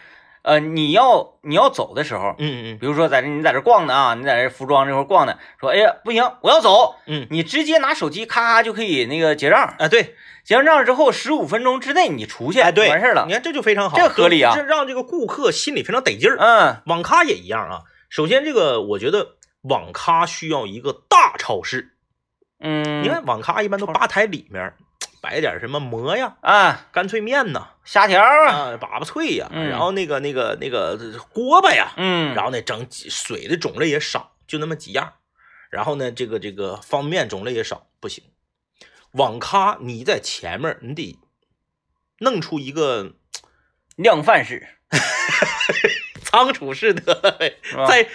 [0.43, 13.35] 呃，你要你要走的时候，嗯嗯比如说在这你在这逛呢啊，你在这服装这块逛呢，说哎呀不行，我要走，嗯，你直接拿手机咔咔就可以那个结账，啊对，结完账之后十五分钟之内你出去，哎对，完事儿了你。
[13.35, 16.39] 看这就非常好，这合理啊这让这个顾客心里非常得劲儿。
[16.39, 21.95] 嗯网咖也一样啊，首先这个我觉得网咖需要一个大超市，
[22.61, 24.75] 嗯，你看网咖一般都吧台里面
[25.21, 27.69] 摆点什么馍呀、啊，干脆面呐。
[27.85, 29.69] 虾条啊，啊，粑粑脆呀，嗯。
[29.69, 30.99] 然后那个那个那个
[31.31, 35.13] 锅巴呀，嗯，然后呢整几水的种类也少，就那么几样，
[35.71, 38.25] 然后呢这个这个方便面种类也少，不行。
[39.13, 41.19] 网咖你在前面你得
[42.21, 43.13] 弄出一个
[43.97, 44.69] 量贩式，
[46.23, 47.37] 仓储式的，
[47.89, 48.09] 在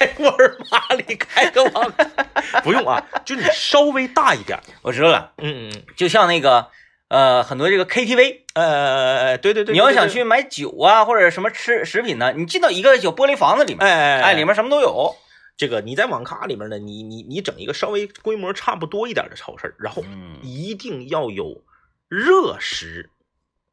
[0.00, 1.92] 在沃尔玛里开个网。
[1.92, 6.68] 咖， 不用啊，就你稍微大一点，我知道了，嗯嗯就像那个
[7.08, 15.14] 呃很多这个 KTV，呃对对对，你要想去买酒啊或者什么吃食品呢，你进到一个小玻璃房子里面，哎哎哎，里面什么都有，
[15.58, 20.38] 这个你在网咖里面呢，你你你整一个稍微规模差不多一点的超市，然后嗯。
[20.42, 21.62] 一定要有
[22.08, 23.10] 热食，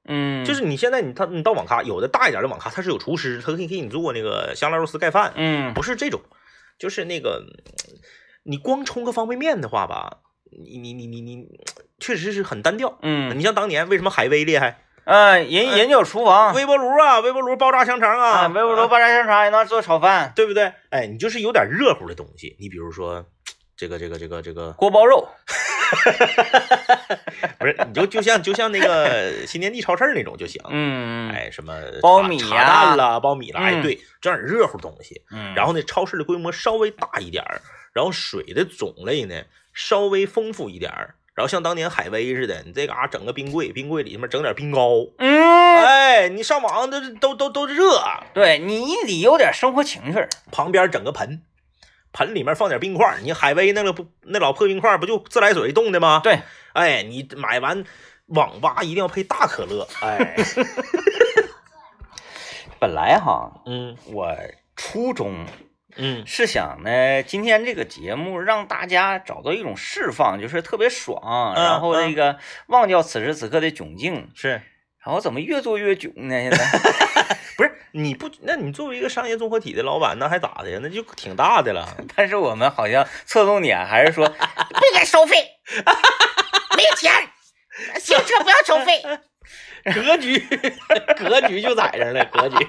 [0.07, 6.21] 嗯，就是你现在你他你到网咖，有的大一点的网咖它是有厨师，他可以给你做那个香辣肉丝盖饭，嗯不是这种，
[6.79, 7.43] 就是那个
[8.43, 10.17] 你光冲个方便面的话吧，
[10.51, 11.45] 你你你你你
[11.99, 12.97] 确实是很单调。
[13.01, 14.81] 嗯你像当年为什么海威厉害？
[15.09, 20.73] 嗯，人人家有厨房微波炉啊，微波炉爆炸香肠啊，啊，微波炉爆炸香肠也能做炒饭，对不对？
[20.89, 23.25] 哎，你就是有点热乎的东西，你比如说
[23.77, 25.29] 这个这个这个这个，锅包肉，
[27.59, 30.61] 不是，你就就像就像那个新天地超市那种就行。
[30.69, 35.21] 嗯，哎，什么苞米茶呀蛋啦，苞米啦，哎，嗯对，整点热乎东西。
[35.31, 37.61] 嗯，然后呢，超市的规模稍微大一点儿，
[37.93, 41.15] 然后水的种类呢稍微丰富一点儿。
[41.35, 48.01] 然后像当年海威似的，你这嘎、整个冰柜，冰柜里面整点冰糕，嗯，哎，你上网都都都都热，
[48.33, 51.43] 对你得有点生活情趣儿，旁边整个盆，
[52.17, 53.19] 盆里面放点冰块儿。
[53.21, 56.21] 你海威那个不那老破冰块儿不就自来水冻的吗？
[56.23, 56.39] 对，
[56.73, 57.83] 哎，你买完
[58.27, 60.35] 网吧一定要配大可乐，哎，
[62.79, 64.35] 本来哈，嗯我
[64.75, 65.45] 初衷
[65.95, 74.61] 嗯是想呢，今天这个节目让大家找到一种释放，就是特别爽，嗯然后那个忘掉此时此刻的窘境，是。
[75.05, 76.35] 然后怎么越做越囧呢？
[76.41, 76.57] 现在
[77.57, 80.79] 不是你不，那你作为一个商业综合体的老板，那还咋的呀？
[80.81, 81.87] 那就挺大的了。
[82.15, 85.35] 但是我们好像侧重点还是说不该收费，
[86.75, 87.11] 没钱，
[87.99, 89.01] 行车不要收费。
[89.87, 90.37] 格局，
[91.17, 92.67] 格局就在这儿了，格局。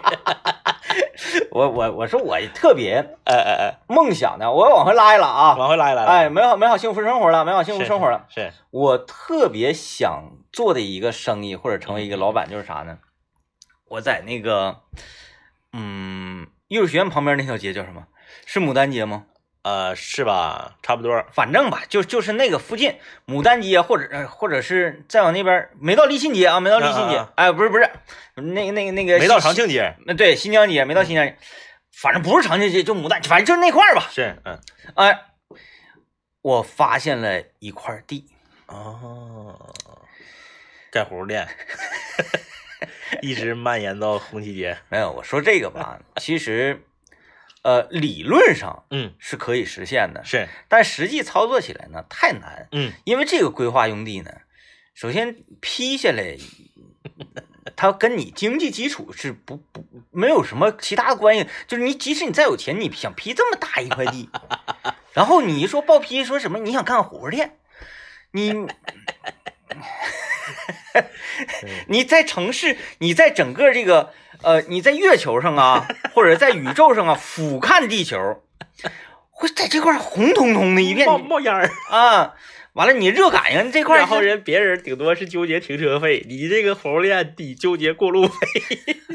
[1.51, 2.95] 我我我说我特别
[3.25, 8.27] 呃呃呃，梦想的，我往回拉一拉啊，往回拉一拉，哎，美好美好幸福生活了，美好幸福生活了。
[8.29, 12.99] 是，我特别想做的一个生意或者成为一个老板就是啥呢？
[13.89, 14.81] 我在那个，
[15.73, 18.07] 嗯，艺术学院旁边那条街叫什么？
[18.47, 19.27] 是牡丹街吗？
[19.63, 20.77] 呃，是吧？
[20.83, 21.25] 差不多。
[21.33, 27.91] 反正吧，就就是那个附近，牡丹街或者呃或者是再往那边，没到立信街啊，没到立信街，啊啊哎，不是不是，
[28.37, 31.37] 那个那个那个没到长庆街，那对，新疆街没到新疆街，
[31.93, 34.09] 反正不是长庆街，就牡丹，反正就是那块儿吧。
[34.11, 34.59] 是，嗯。
[34.95, 35.21] 哎，
[36.41, 38.25] 我发现了一块地，
[38.69, 39.75] 哦，
[40.91, 41.47] 盖葫芦店，
[43.23, 44.79] 一直蔓延到红旗街。
[44.89, 46.83] 没有，我说这个吧，其实，
[47.63, 54.31] 呃，理论上嗯，是可以实现的，是，但实际操作起来呢太难，嗯因为这个规划用地呢，
[54.95, 56.37] 首先批下来，
[57.77, 64.29] 它跟你经济基础是不不没有什么其他的关系，就是你即使你再有钱，你想批这么大一块地，
[65.13, 67.59] 然后你一说报批说什么你想干火锅店，
[68.33, 68.67] 你。
[71.89, 78.43] 你在城市，你在整个这个呃，你在月球上啊， 或者在宇宙上啊，俯瞰地球，
[79.31, 81.71] 会在这块红彤彤的一片冒冒烟儿。
[81.91, 82.35] 啊。
[82.75, 88.37] 完了，你热感应这块儿，然后人别人顶多是纠结停车费，你这个火锅店得纠结过路费，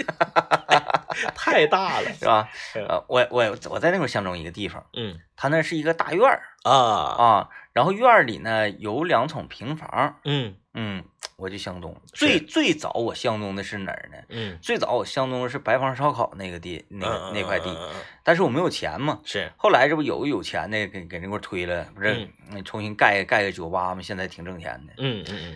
[1.34, 2.12] 太大了。
[2.14, 2.50] 是吧？
[2.76, 11.96] 嗯呃，我我我在那块儿相中一个地方，嗯它那是一个大院儿啊，啊，然后院儿里呢有两层平房，嗯嗯，我就相中。
[12.14, 14.18] 是最最早我相中的是哪儿呢？
[14.30, 17.76] 嗯，最早我相中的是白房烧烤那个地，那个那块地，
[18.24, 19.20] 但是我没有钱嘛。
[19.24, 22.28] 是，后来这不有个有钱的给给那块推了，不是
[22.64, 24.94] 重新盖盖个酒吧嘛，现在挺挣钱的。
[24.98, 25.56] 嗯嗯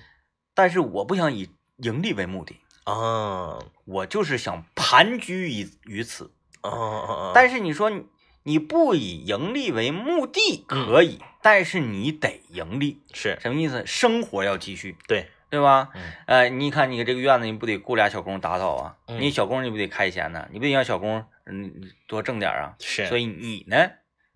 [0.54, 6.32] 但是我不想以盈利为目的，嗯，啊我就是想盘踞于于此。
[6.62, 7.32] 啊啊！
[7.36, 8.04] 但是你说你
[8.44, 13.86] 你不以盈利为目的可以，但是你得盈利，是什么意思？
[13.86, 15.90] 生活要继续，对，对吧？
[15.96, 18.96] 嗯呃，你看你这个院子，你不得雇俩小工打扫啊？
[19.08, 20.48] 嗯你小工你不得开钱呢？
[20.52, 21.74] 你不得让小工嗯
[22.08, 22.76] 多挣点啊？
[22.80, 23.90] 是，所以你呢，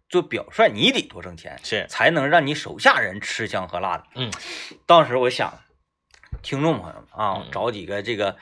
[0.09, 4.03] 做表率你得多挣钱，是，才能让你手下人吃香喝辣的。
[4.15, 4.31] 嗯，
[4.85, 5.59] 当时我想，
[6.41, 8.37] 听众朋友们啊嗯，找几个这个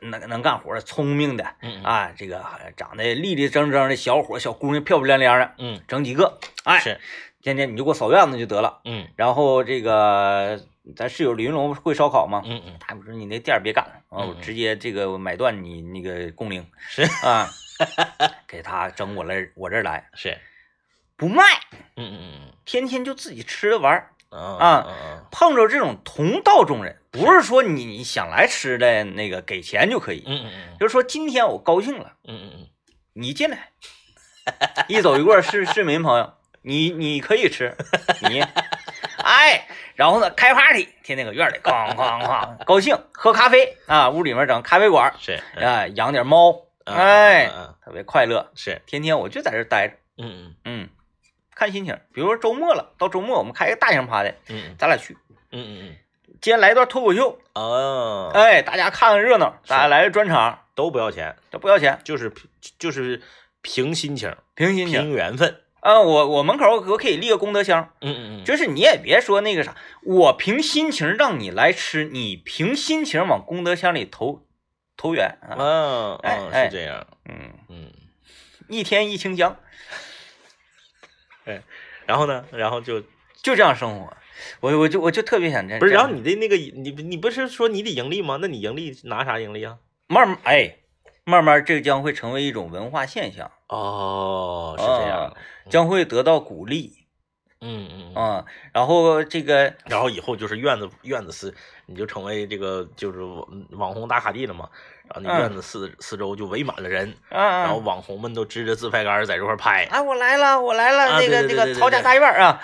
[0.00, 2.44] 能能干活的、聪明的嗯啊，这个
[2.76, 6.98] 长得立立正正的小伙、小姑娘，漂漂亮亮的，嗯整几个，哎，是，
[7.42, 8.80] 天天你就给我扫院子就得了。
[8.84, 10.60] 嗯然后这个
[10.96, 12.42] 咱室友李云龙会烧烤吗？
[12.44, 12.76] 嗯嗯。
[12.80, 17.02] 他不是你那店别干了，啊，我直接这个买断你那个工龄 是。
[17.26, 17.48] 啊，
[18.46, 20.38] 给他整我来我这儿来，是，
[21.16, 21.42] 不卖，
[21.96, 23.94] 嗯嗯嗯天天就自己吃着玩
[24.30, 32.66] 啊嗯碰着这种同道中人，不是说你你想来吃的那个给钱就可以，嗯嗯就是说今天我高兴了，嗯嗯嗯。
[33.12, 33.70] 你进来，
[34.88, 37.76] 一走一过市市民朋友，你你可以吃，
[38.28, 38.40] 你，
[39.24, 46.52] 哎，然后呢开 party，天天搁院里哐哐哐，高兴喝咖啡啊，屋里面整咖啡馆，是，啊，养点猫，
[46.84, 47.50] 嗯哎，
[47.84, 50.88] 特别快乐，是，天天我就在这待着，嗯嗯嗯，
[51.54, 55.16] 看心情，比如说周末了，到周末我们开个大型 party，嗯咱俩去，
[55.50, 55.96] 嗯嗯嗯
[56.40, 57.38] 今天来一段脱口秀。
[57.54, 62.30] 哦，哎，大家看看热闹，大家来个专场，都不要钱，都不要钱，就是
[62.78, 63.22] 就是
[63.62, 65.00] 凭心情，凭心情。
[65.00, 74.40] 凭缘分，呃，我我门口我可以立个功德箱，嗯嗯嗯，就是你也别说那个啥，我凭心情让你来吃，你凭心情往功德箱里投
[74.96, 77.92] 投缘啊，嗯哎嗯哎是这样，嗯，嗯，
[78.68, 79.56] 一天一清香，
[81.44, 81.62] 哎
[82.06, 83.00] 然后呢，然后就
[83.42, 84.16] 就这样生活。
[84.60, 88.38] 我我就我就特别想这样不是，然后你的那个你你不是说你得盈利吗？
[88.40, 89.76] 那你盈利拿啥盈利啊？
[90.06, 90.76] 慢慢哎，
[91.24, 95.36] 慢慢这将会成为一种文化现象，哦，是这样，
[95.70, 96.92] 将会得到鼓励
[97.60, 101.54] 嗯嗯嗯，啊、然后这个然后以后就是院子院子四，
[101.86, 104.68] 你就成为这个就是网网红打卡地了嘛。
[105.08, 112.60] 然后你嗯院子四四周就围满了人，啊，然后网红们都支着自拍杆在这块拍啊，我来了，我来了，啊那个那个曹家大院儿啊，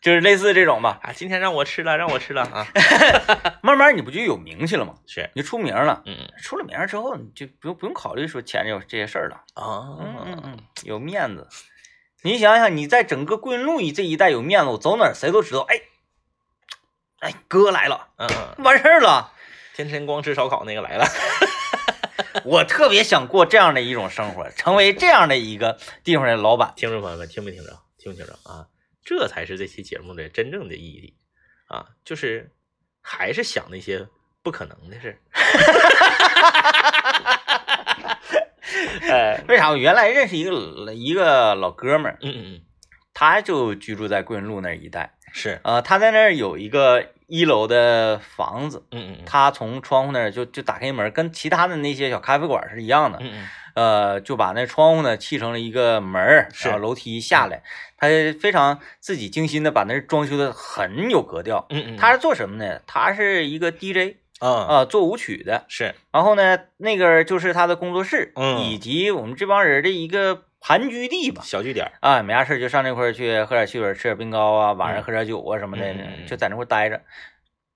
[0.00, 0.98] 就是类似这种吧。
[1.02, 2.66] 啊，今天让我吃了，让我吃了啊，
[3.62, 4.94] 慢慢你不就有名气了吗？
[5.06, 9.36] 是，你出名了，嗯出了名之后，你就不用不用考虑说钱这这些事儿了。
[9.54, 11.46] 啊，嗯嗯嗯，有面子。
[12.24, 15.60] 你想想，你在整个桂林路这一带有面子，我走哪儿谁都知道。
[15.60, 15.82] 哎，
[17.20, 19.32] 哎，哥来了，嗯嗯，完事儿了。
[19.74, 21.04] 天天光吃烧烤那个来了，
[22.44, 26.72] 我特别想过这样的一种生活，成为这样的一个地方的老板。
[26.76, 27.78] 听众朋友们听没听着？
[27.98, 28.68] 听没听着啊？
[29.04, 31.14] 这才是这期节目的真正的意义
[31.68, 32.52] 啊，就是
[33.02, 34.08] 还是想那些
[34.42, 35.20] 不可能的事
[39.48, 39.70] 为啥？
[39.70, 42.60] 我原来认识一个一个老哥们儿，嗯嗯嗯，
[43.12, 45.14] 他就居住在桂林路那一带。
[45.32, 53.18] 是，呃，他在那儿有一个一楼的房子，嗯嗯嗯，他从窗户那儿就就打开门，跟其他的那些小咖啡馆是一样的。
[53.20, 57.64] 嗯嗯呃，就把那窗户呢砌成了一个门儿，是然后楼梯下来，
[57.96, 58.06] 他
[58.40, 61.66] 非常自己精心的把那装修的很有格调。
[61.70, 62.80] 嗯嗯，他是做什么呢？
[62.86, 64.48] 他是一个 DJ 啊。
[64.48, 65.64] 啊、做舞曲的。
[65.68, 68.60] 是，然后呢，那个就是他的工作室，嗯。
[68.60, 71.42] 以及我们这帮人的一个盘踞地吧。
[71.44, 75.04] 小据点，啊，没啥事儿就上那块儿去喝点汽水，吃点冰糕啊，晚上嗯。
[75.04, 76.26] 喝点酒啊什么的，嗯嗯嗯。
[76.26, 77.02] 就在那块儿待着，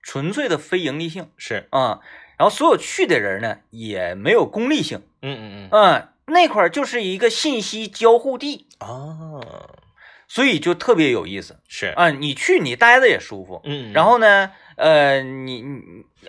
[0.02, 2.00] 纯粹的非盈利性是，啊、
[2.38, 9.40] 然后所有去的人呢，也没有功利性，嗯嗯嗯，嗯，那块儿就是一个信息交互地，啊，
[10.28, 15.80] 所以就特别有意思是，啊、你去你待着也舒服，嗯，然后呢，呃，你你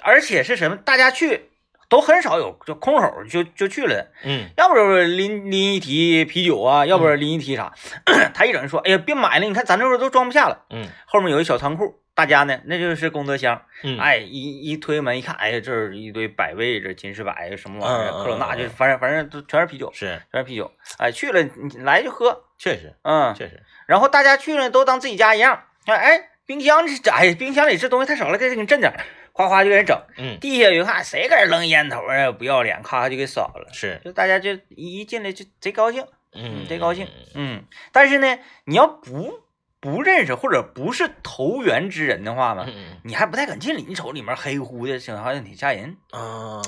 [0.01, 0.77] 而且是什么？
[0.77, 1.49] 大家去
[1.89, 7.73] 都很少有就空手就就去了的，嗯要不就是拎拎一提啤酒啊，要不然拎一提啥。
[8.33, 10.65] 他一整说，哎呀，别买了，你看咱这块儿都装不下了。
[10.69, 13.61] 嗯后面有一小仓库，大家呢那就是功德箱。
[13.81, 20.69] 嗯，哎，一一推门一看，哎呀，这儿一堆百威，这金士百什么玩意儿，嗯嗯科罗娜，嗯就反正反正都全是啤酒，是，全是啤酒。
[20.97, 25.63] 哎，去了你来就喝，确实嗯，确实，然后大家去了都当自己家一样。
[25.85, 28.99] 哎哎，冰箱这哎，冰箱里这东西太少了，给给你震点儿，
[29.31, 29.97] 夸夸就给人整。
[30.17, 33.69] 嗯地下一看谁搁这扔烟头啊，不要脸，咔就给扫了。
[33.71, 37.63] 是，就大家就一一进来就贼高兴，嗯，贼高兴嗯，嗯。
[37.93, 39.39] 但是呢，你要不
[39.79, 42.67] 不认识或者不是投缘之人的话呢，
[43.03, 43.85] 你还不太敢进里。
[43.87, 45.97] 你瞅里面黑乎的，好像挺吓人。
[46.11, 46.61] 啊，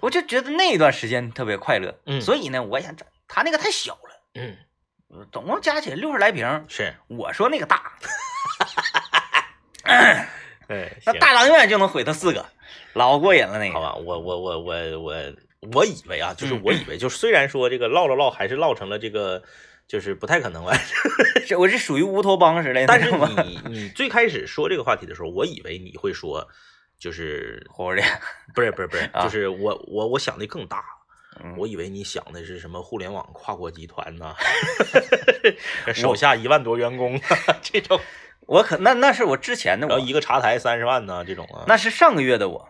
[0.00, 1.94] 我就觉得那一段时间特别快乐。
[2.06, 4.56] 嗯所以呢，我想整他那个太小了，嗯
[5.30, 6.64] 总共加起来六十来瓶。
[6.68, 7.92] 是，我说那个大
[10.66, 12.44] 对，行那大当院就能毁他四个，
[12.94, 13.74] 老过瘾了那个。
[13.74, 15.14] 好吧，我我我我我
[15.72, 19.40] 我以为啊，就是嗯我以为，就是虽然说这个唠了唠，还是唠成了这个，
[19.88, 20.78] 就是不太可能完，
[21.46, 23.10] 这我是属于乌托邦之类的，但是
[23.44, 26.46] 你你最开始说这个话题的时候，我以为你会说，
[26.98, 28.06] 就是火锅店。
[28.54, 30.82] 不是不是不是， 啊就是我我我想的更大，
[31.42, 34.34] 嗯我以为你想的是什么互联网跨国集团呐，
[35.94, 37.20] 手下一万多员工
[37.62, 38.00] 这种，
[38.46, 42.68] 我可那那是我之前的我然后，一个茶台三十万呐这种啊，那是上个月的我。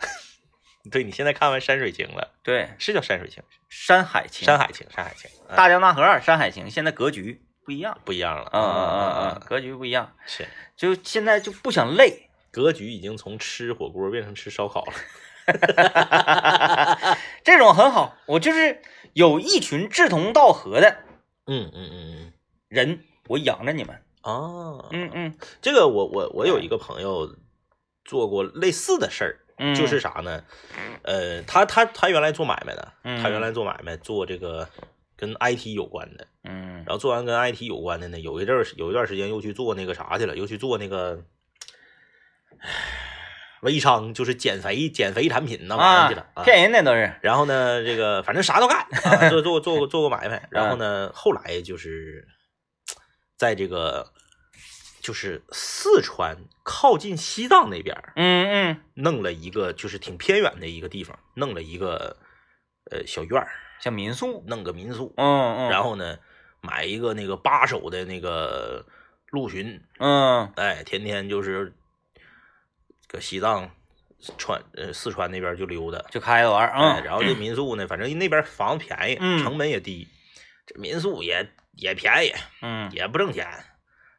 [0.90, 7.98] 对你现在看完山水情了，对，是叫山水情，山海情，山海情，山海情，啊大江大河二，山海情，现在格局不一样。
[8.04, 10.46] 不一样了，嗯嗯嗯嗯嗯，，格局不一样，是。
[10.76, 12.28] 就现在就不想累。
[12.50, 14.92] 格局已经从吃火锅变成吃烧烤了。
[17.44, 18.80] 这种很好，我就是
[19.12, 20.96] 有一群志同道合的
[21.46, 22.32] 嗯嗯嗯嗯
[22.68, 24.02] 人，我养着你们。
[24.22, 27.36] 嗯，哦，嗯嗯这个我我我有一个朋友
[28.04, 30.42] 做过类似的事儿，嗯，就是啥呢？
[31.02, 34.68] 呃，他他他原来做买卖的，嗯他原来做买卖做这个
[35.16, 41.20] 跟 IT 有关的，嗯然后做完跟 IT 有关的呢，有一阵儿有一段时间又去做那个啥去了，又去做那个。
[42.58, 42.68] 唉
[43.62, 47.12] 微商就是减肥减肥产品那玩意儿啊去了，啊骗人的都是。
[47.22, 50.46] 然后呢，这个反正啥都干， 啊、做做做过做过买卖。
[50.50, 52.28] 然后呢，后来就是
[53.36, 54.12] 在这个
[55.06, 62.16] 就是四川靠近西藏那边嗯嗯，弄了一个就是挺偏远的一个地方，弄了一个
[62.90, 63.48] 呃小院儿，
[63.80, 64.42] 像民宿。
[64.48, 65.14] 弄个民宿。
[65.16, 66.18] 嗯嗯，然后呢，
[66.60, 68.84] 买一个那个八手的那个
[69.30, 71.72] 陆巡，嗯哎，天天就是
[73.06, 73.70] 搁西藏、
[74.36, 80.08] 川呃四川那边就溜达，就开着玩儿，哎，嗯，然后这民宿呢，反正那边房子便宜，嗯成本也低，
[80.66, 83.46] 这民宿也也便宜，嗯也不挣钱。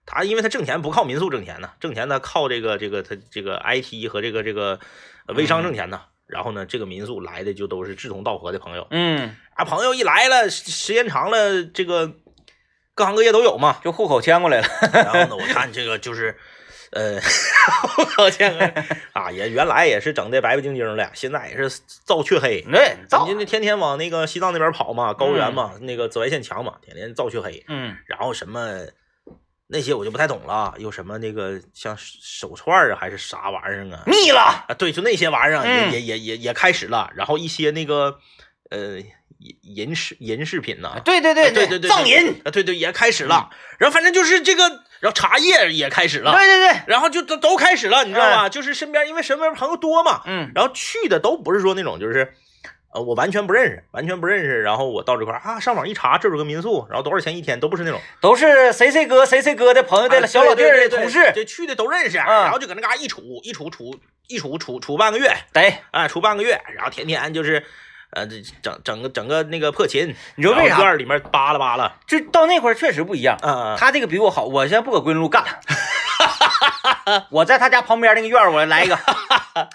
[0.07, 4.79] 他因为他挣钱不靠民宿挣钱呢，挣钱他靠这个这个他这个 IT 和这个这个
[5.27, 6.01] 呃微商挣钱呢。
[6.25, 12.15] 然后呢，这个民宿来的就都是志同道合的朋友嗯，啊，朋友一来了，时时间长了，这个
[12.93, 13.79] 各行各业都有嘛。
[13.81, 16.35] 就户口迁过来了，然后呢，我看这个就是，
[16.91, 17.17] 呃，
[18.17, 18.53] 我天
[19.13, 22.61] 啊，也原来也是整的白白净净的，现在也是造黢黑。
[22.69, 27.63] 对，造，人家天天往那个西藏那边跑嘛，高原嘛，那个紫外线强嘛，天天造黢黑。
[27.69, 28.81] 嗯然后什么
[29.69, 34.03] 那些我就不太懂了，有什么那个像手串儿啊，还是啥玩意儿啊？
[34.07, 37.11] 腻了，啊，对，就那些玩意儿啊也、嗯也也也也开始了。
[37.15, 38.17] 然后一些那个
[38.69, 38.97] 呃
[39.39, 39.57] 银
[39.87, 43.49] 银饰银饰品呐、对对对啊对对对，藏银，啊，对对也开始了。
[43.77, 44.69] 然后反正就是这个，
[45.01, 48.47] 然后茶叶也开始了，对对对，然后就都都开始了，你知道吧？
[48.49, 52.33] 就是身边因为身边朋友多嘛，嗯然后去的都不是说那种就是。
[52.93, 54.61] 呃，我完全不认识，完全不认识。
[54.61, 67.63] 然后我到这块儿啊，上网一查，这有个民宿，然后多少钱一天，都不是那种都是谁谁哥谁谁哥的朋友的啊小老弟的同事，这，去的都认识，嗯然后就搁那嘎一处一处处一处处处半个月，得，啊，处半个月，然后天天就是，
[68.11, 73.37] 呃，这整整个整个那个破琴，你知道为啥院里面扒拉扒拉，就到那块儿确实不一样。
[73.43, 78.97] 嗯，他这个比我好，我现在不搁桂林路干了， 我在他家旁边那个院儿，我来一个，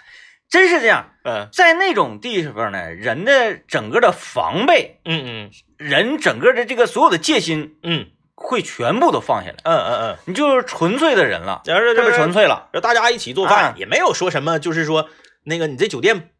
[0.52, 1.08] 真是这样。
[1.24, 12.68] 嗯在那种地方呢，人的整个的防备，嗯嗯人整个的这个所有的戒心嗯会全部都放下来，嗯嗯嗯，你就是纯粹的人了，然后特别纯，粹了。
[12.82, 15.08] 大家一起做饭，啊也没有说什么，就是说
[15.44, 16.30] 那个你这酒店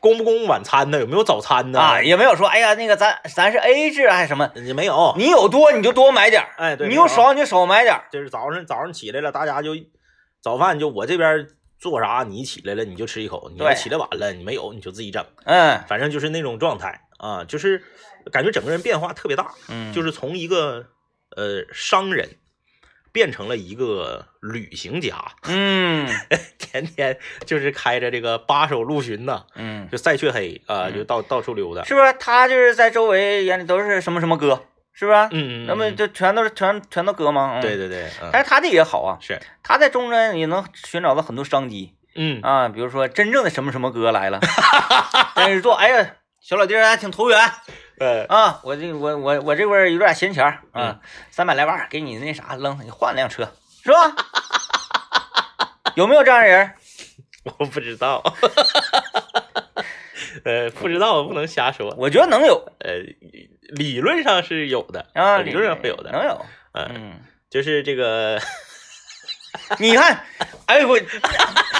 [0.00, 1.00] 供不供晚餐呢？
[1.00, 1.80] 有没有早餐呢？
[1.80, 8.04] 啊，也没有说，哎呀，那个咱咱是 A 制还是什么，也没有，你有多你就多买点儿，哎，对，你有少你就少买点儿。
[8.12, 9.72] 就是早上早上起来了，大家就
[10.40, 11.48] 早饭就我这边
[11.84, 15.84] 做啥，你起来了你就吃一口，你要起来晚了你没有你就自己整，嗯。
[15.86, 17.84] 反正就是那种状态啊，就是
[18.32, 20.86] 感觉整个人变化特别大，嗯，就是从一个
[21.36, 22.26] 呃商人
[23.12, 26.08] 变成了一个旅行家，嗯。
[26.58, 32.14] 天天就是开着这个八手陆巡呐，嗯，就赛雀黑啊，就到到处溜达，是不是？
[32.18, 34.64] 他就是在周围眼里都是什么什么哥，
[34.94, 35.18] 是不是？
[35.32, 37.58] 嗯，嗯那么嗯就全都是全全都哥吗？
[37.58, 37.76] 嗯对。
[37.76, 44.38] 对对，嗯但是他这也好啊，是，他在中间也能寻找到很多商机嗯啊，比如说真正的什么什么哥来了，
[45.34, 47.38] 但是做，哎呀，小老弟儿还挺投缘
[47.98, 54.14] 呃啊，我这我我我这边儿有点闲钱儿嗯啊，三百来万给你那啥扔，你换辆车是吧？
[55.96, 56.72] 有没有这样的人？
[57.58, 58.22] 我不知道，
[60.44, 61.94] 呃，不知道，不能瞎说。
[61.98, 62.90] 我觉得能有呃，
[63.70, 66.10] 理论上是有的啊，理论上会有的。
[66.10, 66.46] 能有。
[66.72, 67.12] 嗯，嗯，
[67.50, 68.40] 就是这个，
[69.78, 70.24] 你看，
[70.66, 70.98] 哎我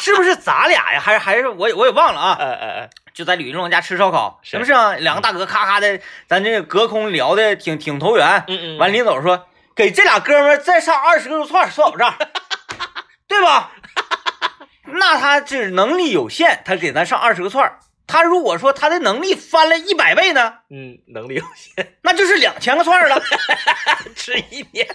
[0.00, 1.00] 是不是咱俩呀？
[1.00, 2.36] 还是还是我我也忘了啊？
[2.38, 4.94] 哎哎哎，就在吕云龙家吃烧烤，是是不是啊？
[4.94, 8.44] 两个大哥咔咔的，咱这隔空聊的挺挺投缘。
[8.48, 12.14] 嗯嗯，完，临走说给这俩哥们再上二十个肉串，算我账，
[13.26, 13.72] 对吧？
[14.86, 17.80] 那他这能力有限，他给咱上二十个串儿。
[18.06, 23.20] 他如果说他的能力翻了一百倍呢，嗯，能力有限，那就是两千个串儿了。
[24.14, 24.86] 吃一年。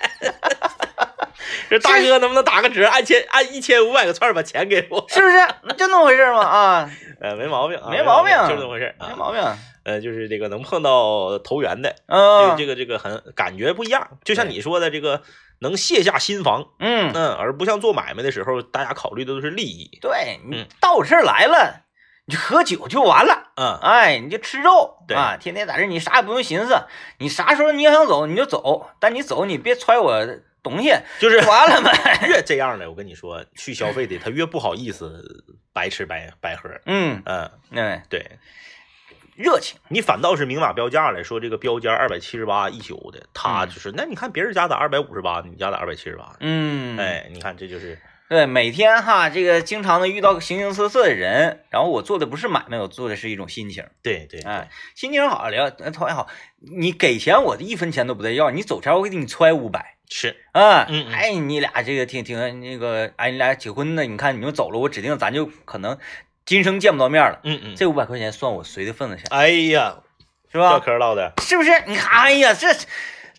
[1.70, 5.05] 这大哥能不能打个折，按千按一千五百个串儿把钱给我？
[5.10, 5.38] 是不是？
[5.76, 6.89] 就那么回事嘛啊，
[7.22, 9.07] 呃，没毛病啊，没毛病就这么回事啊。
[9.10, 9.41] 没毛病。
[9.84, 14.07] 呃，就是这个能碰到投缘的，这嗯个这个这个很感觉不一样。
[14.24, 15.24] 就像你说的，这个
[15.60, 19.97] 能卸下心防，嗯，嗯，而不像做买卖的时候，大家考虑的都是利益。
[20.01, 21.86] 对你嗯到我这儿来了，
[22.30, 23.52] 你就喝酒就完了。
[23.56, 26.80] 嗯，哎，你就吃肉对啊，天天在这，你啥也不用寻思，
[27.18, 30.24] 你啥时候你要想走你就走，但你走你别揣我
[30.62, 32.20] 东西，就是 完了呗。
[32.30, 36.70] 越这样的，我跟你说，去消费的他越不好意思白吃白白喝。
[36.86, 38.38] 嗯，嗯，对，对
[39.36, 47.98] 热情，你反倒是明码标价了说，这个标间二百七十八一宿的，他嗯就是，那你看别人家咋二百五十八，你家咋二百七十八，嗯，，哎，你看这就是，
[48.30, 56.28] 对，每天哈，这个经常的遇到形形色色的人，然后我做的不是买卖，我做的是一种心情，对对，哎，心情好聊，呃讨厌好，
[56.60, 59.96] 你给钱我一分钱都不带要，你走前我给你揣五百。
[60.12, 64.04] 是，啊，嗯嗯哎，你俩这个挺挺那个，哎，你俩结婚呢？
[64.04, 65.98] 你看你们走了，我指定咱就可能
[66.46, 67.40] 今生见不到面了。
[67.44, 69.98] 嗯嗯，这五百块钱算我随的份子钱，哎呀，
[70.52, 70.72] 是吧？
[70.72, 71.72] 唠嗑唠的，是不是？
[71.88, 72.68] 你看，哎呀，这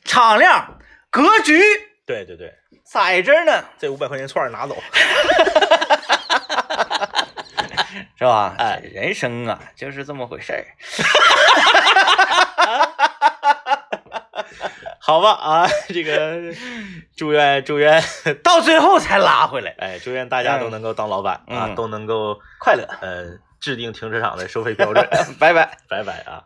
[0.05, 0.79] 敞亮
[1.11, 1.61] 格局
[2.11, 2.53] 对对对，
[2.83, 4.77] 在这儿呢，这五百块钱串儿拿走，
[8.19, 8.57] 是吧？
[8.59, 10.67] 哎人生啊，就是这么回事儿。
[14.99, 16.53] 好吧啊，这个
[17.17, 18.03] 祝愿祝愿，
[18.43, 25.09] 到最后才拉回来，哎，祝愿大家都能够当老板啊，嗯都能够快乐，呃制定停车场的收费标准。
[25.39, 25.79] 拜拜。
[25.89, 26.43] 拜拜啊。